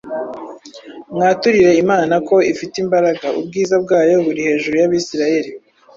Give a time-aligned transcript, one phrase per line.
[1.13, 5.51] Mwaturire Imana ko ifite imbaraga, ubwiza bwayo buri hejuru y’Abisirayeli,